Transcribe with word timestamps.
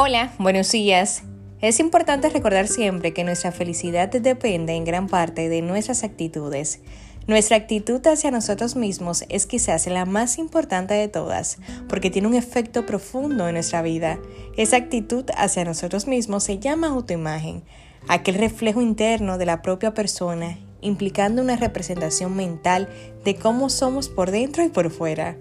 Hola, 0.00 0.32
buenos 0.38 0.70
días. 0.70 1.24
Es 1.60 1.80
importante 1.80 2.28
recordar 2.28 2.68
siempre 2.68 3.12
que 3.12 3.24
nuestra 3.24 3.50
felicidad 3.50 4.08
depende 4.08 4.74
en 4.74 4.84
gran 4.84 5.08
parte 5.08 5.48
de 5.48 5.60
nuestras 5.60 6.04
actitudes. 6.04 6.78
Nuestra 7.26 7.56
actitud 7.56 8.00
hacia 8.06 8.30
nosotros 8.30 8.76
mismos 8.76 9.24
es 9.28 9.46
quizás 9.46 9.88
la 9.88 10.04
más 10.04 10.38
importante 10.38 10.94
de 10.94 11.08
todas, 11.08 11.58
porque 11.88 12.10
tiene 12.10 12.28
un 12.28 12.34
efecto 12.34 12.86
profundo 12.86 13.48
en 13.48 13.54
nuestra 13.54 13.82
vida. 13.82 14.20
Esa 14.56 14.76
actitud 14.76 15.24
hacia 15.36 15.64
nosotros 15.64 16.06
mismos 16.06 16.44
se 16.44 16.60
llama 16.60 16.86
autoimagen, 16.86 17.64
aquel 18.06 18.36
reflejo 18.36 18.80
interno 18.80 19.36
de 19.36 19.46
la 19.46 19.62
propia 19.62 19.94
persona, 19.94 20.60
implicando 20.80 21.42
una 21.42 21.56
representación 21.56 22.36
mental 22.36 22.88
de 23.24 23.34
cómo 23.34 23.68
somos 23.68 24.08
por 24.08 24.30
dentro 24.30 24.62
y 24.62 24.68
por 24.68 24.92
fuera. 24.92 25.36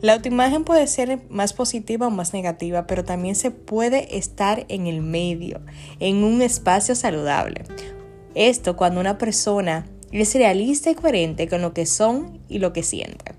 La 0.00 0.14
autoimagen 0.14 0.64
puede 0.64 0.86
ser 0.86 1.20
más 1.28 1.52
positiva 1.52 2.06
o 2.06 2.10
más 2.10 2.32
negativa, 2.32 2.86
pero 2.86 3.04
también 3.04 3.34
se 3.34 3.50
puede 3.50 4.16
estar 4.16 4.64
en 4.68 4.86
el 4.86 5.02
medio, 5.02 5.60
en 5.98 6.24
un 6.24 6.40
espacio 6.40 6.94
saludable. 6.94 7.64
Esto 8.34 8.76
cuando 8.76 9.00
una 9.00 9.18
persona 9.18 9.86
es 10.10 10.34
realista 10.34 10.90
y 10.90 10.94
coherente 10.94 11.48
con 11.48 11.60
lo 11.60 11.74
que 11.74 11.84
son 11.84 12.40
y 12.48 12.60
lo 12.60 12.72
que 12.72 12.82
siente. 12.82 13.34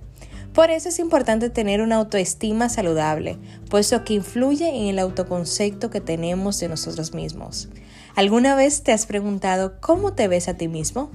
Por 0.53 0.69
eso 0.69 0.89
es 0.89 0.99
importante 0.99 1.49
tener 1.49 1.81
una 1.81 1.95
autoestima 1.95 2.69
saludable, 2.69 3.37
puesto 3.69 4.03
que 4.03 4.13
influye 4.13 4.67
en 4.67 4.87
el 4.87 4.99
autoconcepto 4.99 5.89
que 5.89 6.01
tenemos 6.01 6.59
de 6.59 6.67
nosotros 6.67 7.13
mismos. 7.13 7.69
¿Alguna 8.15 8.53
vez 8.55 8.83
te 8.83 8.91
has 8.91 9.05
preguntado 9.05 9.79
cómo 9.79 10.13
te 10.13 10.27
ves 10.27 10.47
a 10.47 10.57
ti 10.57 10.67
mismo? 10.67 11.09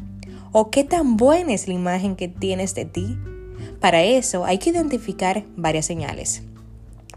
¿O 0.53 0.71
qué 0.71 0.83
tan 0.85 1.17
buena 1.17 1.53
es 1.53 1.69
la 1.69 1.75
imagen 1.75 2.17
que 2.17 2.29
tienes 2.29 2.75
de 2.75 2.87
ti? 2.87 3.19
Para 3.81 4.03
eso 4.03 4.45
hay 4.45 4.59
que 4.59 4.71
identificar 4.71 5.45
varias 5.57 5.87
señales. 5.87 6.43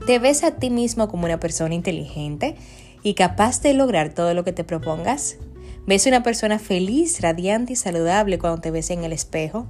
¿Te 0.05 0.19
ves 0.19 0.43
a 0.43 0.51
ti 0.51 0.69
mismo 0.69 1.07
como 1.09 1.25
una 1.25 1.39
persona 1.39 1.75
inteligente 1.75 2.55
y 3.03 3.13
capaz 3.13 3.61
de 3.61 3.73
lograr 3.73 4.13
todo 4.13 4.33
lo 4.33 4.43
que 4.43 4.53
te 4.53 4.63
propongas? 4.63 5.37
¿Ves 5.85 6.05
una 6.05 6.23
persona 6.23 6.59
feliz, 6.59 7.21
radiante 7.21 7.73
y 7.73 7.75
saludable 7.75 8.39
cuando 8.39 8.61
te 8.61 8.71
ves 8.71 8.89
en 8.91 9.03
el 9.03 9.11
espejo? 9.11 9.67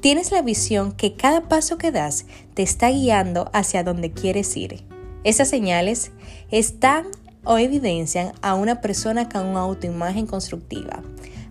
¿Tienes 0.00 0.30
la 0.30 0.42
visión 0.42 0.92
que 0.92 1.14
cada 1.14 1.48
paso 1.48 1.78
que 1.78 1.90
das 1.90 2.26
te 2.54 2.62
está 2.62 2.90
guiando 2.90 3.50
hacia 3.52 3.82
donde 3.82 4.12
quieres 4.12 4.56
ir? 4.56 4.84
Esas 5.24 5.48
señales 5.48 6.12
están 6.50 7.06
o 7.44 7.58
evidencian 7.58 8.32
a 8.42 8.54
una 8.54 8.80
persona 8.80 9.28
con 9.28 9.46
una 9.46 9.60
autoimagen 9.60 10.26
constructiva 10.26 11.02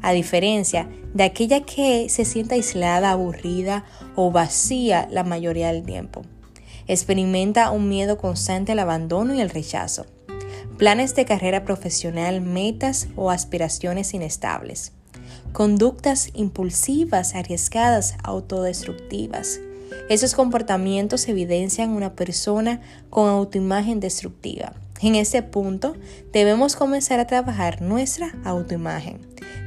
a 0.04 0.12
diferencia 0.12 0.88
de 1.14 1.24
aquella 1.24 1.62
que 1.62 2.10
se 2.10 2.26
siente 2.26 2.56
aislada, 2.56 3.12
aburrida 3.12 3.86
o 4.16 4.32
vacía 4.32 5.08
la 5.10 5.24
mayoría 5.24 5.72
del 5.72 5.84
tiempo. 5.84 6.22
Experimenta 6.88 7.72
un 7.72 7.88
miedo 7.88 8.18
constante 8.18 8.74
al 8.74 8.80
abandono 8.80 9.34
y 9.34 9.42
al 9.42 9.50
rechazo. 9.50 10.06
Planes 10.78 11.16
de 11.16 11.26
carrera 11.26 11.64
profesional, 11.64 12.42
metas 12.42 13.08
o 13.16 13.32
aspiraciones 13.32 14.14
inestables. 14.14 14.92
Conductas 15.54 16.30
impulsivas, 16.34 17.36
arriesgadas, 17.36 18.16
autodestructivas. 18.24 19.62
Esos 20.10 20.36
comportamientos 20.36 21.30
evidencian 21.30 21.92
una 21.92 22.16
persona 22.16 22.82
con 23.10 23.30
autoimagen 23.30 24.02
destructiva. 24.02 24.74
En 25.04 25.16
ese 25.16 25.44
punto 25.44 25.98
debemos 26.32 26.78
comenzar 26.78 27.20
a 27.20 27.28
trabajar 27.28 27.82
nuestra 27.82 28.34
autoimagen 28.46 29.20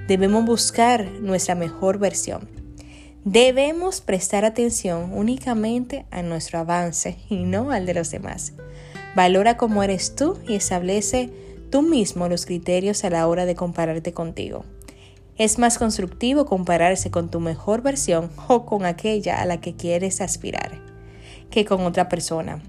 Debemos 0.09 0.47
buscar 0.47 1.05
nuestra 1.21 1.55
mejor 1.55 1.99
versión. 1.99 2.49
Debemos 3.27 4.01
prestar 4.01 4.47
atención 4.47 5.13
únicamente 5.13 6.07
a 6.11 6.23
nuestro 6.23 6.61
avance 6.61 7.19
y 7.29 7.43
no 7.43 7.71
al 7.71 7.85
de 7.85 7.93
los 7.93 8.11
demás. 8.11 8.55
Valora 9.15 9.59
cómo 9.59 9.83
eres 9.83 10.17
tú 10.17 10.39
y 10.49 10.55
establece 10.55 11.29
tú 11.71 11.83
mismo 11.83 12.29
los 12.29 12.47
criterios 12.47 13.05
a 13.05 13.11
la 13.11 13.29
hora 13.29 13.45
de 13.45 13.55
compararte 13.55 14.15
contigo. 14.15 14.65
Es 15.37 15.59
más 15.59 15.77
constructivo 15.77 16.47
compararse 16.47 17.11
con 17.11 17.31
tu 17.31 17.41
mejor 17.41 17.83
versión 17.83 18.31
o 18.49 18.65
con 18.65 18.87
aquella 18.87 19.43
a 19.43 19.45
la 19.45 19.61
que 19.61 19.77
quieres 19.77 20.23
aspirar 20.23 20.81
que 21.51 21.67
con 21.67 21.83
otra 21.83 22.09
persona. 22.09 22.63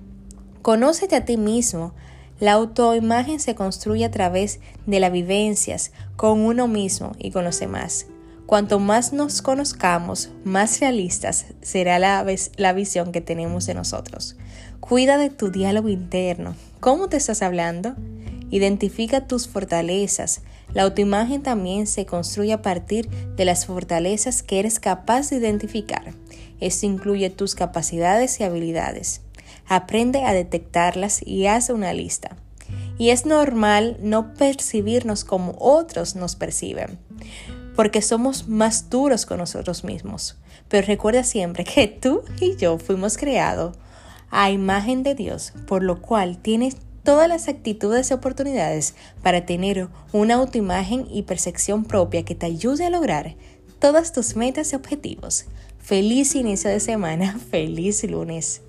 Conócete 0.63 1.15
a 1.15 1.23
ti 1.23 1.37
mismo, 1.37 1.93
la 2.39 2.53
autoimagen 2.53 3.39
se 3.39 3.55
construye 3.55 4.05
a 4.05 4.11
través 4.11 4.59
de 4.85 4.99
las 4.99 5.11
vivencias 5.11 5.91
con 6.15 6.41
uno 6.41 6.67
mismo 6.67 7.13
y 7.17 7.31
con 7.31 7.43
los 7.43 7.59
demás. 7.59 8.07
Cuanto 8.45 8.79
más 8.79 9.11
nos 9.11 9.41
conozcamos, 9.41 10.29
más 10.45 10.79
realistas 10.79 11.47
será 11.61 11.99
la, 11.99 12.23
visión 12.73 13.11
que 13.11 13.19
tenemos 13.19 13.65
de 13.65 13.73
nosotros. 13.73 14.37
Cuida 14.79 15.17
de 15.17 15.29
tu 15.29 15.51
diálogo 15.51 15.89
interno. 15.89 16.55
¿Cómo 16.79 17.09
te 17.09 17.17
estás 17.17 17.41
hablando? 17.41 17.95
Identifica 18.49 19.27
tus 19.27 19.49
fortalezas. 19.49 20.43
La 20.73 20.83
autoimagen 20.83 21.43
también 21.43 21.87
se 21.87 22.05
construye 22.05 22.53
a 22.53 22.61
partir 22.61 23.09
de 23.09 23.43
las 23.43 23.65
fortalezas 23.65 24.43
que 24.43 24.59
eres 24.59 24.79
capaz 24.79 25.29
de 25.29 25.37
identificar. 25.37 26.13
Esto 26.61 26.85
incluye 26.85 27.29
tus 27.29 27.53
capacidades 27.53 28.39
y 28.39 28.43
habilidades. 28.43 29.26
Aprende 29.67 30.23
a 30.23 30.33
detectarlas 30.33 31.21
y 31.25 31.47
haz 31.47 31.69
una 31.69 31.93
lista. 31.93 32.37
Y 32.97 33.09
es 33.09 33.25
normal 33.25 33.97
no 34.01 34.33
percibirnos 34.33 35.23
como 35.23 35.55
otros 35.59 36.15
nos 36.15 36.35
perciben, 36.35 36.97
porque 37.75 38.01
somos 38.01 38.47
más 38.47 38.89
duros 38.89 39.25
con 39.25 39.37
nosotros 39.37 39.83
mismos. 39.83 40.37
Pero 40.67 40.87
recuerda 40.87 41.23
siempre 41.23 41.63
que 41.63 41.87
tú 42.01 42.23
y 42.39 42.55
yo 42.55 42.77
fuimos 42.79 43.17
creados 43.17 43.75
a 44.29 44.51
imagen 44.51 45.03
de 45.03 45.15
Dios, 45.15 45.53
por 45.67 45.83
lo 45.83 46.01
cual 46.01 46.37
tienes 46.37 46.77
todas 47.03 47.29
las 47.29 47.47
actitudes 47.47 48.11
y 48.11 48.13
oportunidades 48.13 48.95
para 49.21 49.45
tener 49.45 49.87
una 50.11 50.35
autoimagen 50.35 51.07
y 51.09 51.23
percepción 51.23 51.85
propia 51.85 52.25
que 52.25 52.35
te 52.35 52.45
ayude 52.45 52.85
a 52.85 52.89
lograr 52.89 53.35
todas 53.79 54.11
tus 54.11 54.35
metas 54.35 54.73
y 54.73 54.75
objetivos. 54.75 55.45
Feliz 55.79 56.35
inicio 56.35 56.69
de 56.69 56.81
semana, 56.81 57.39
feliz 57.51 58.03
lunes. 58.03 58.61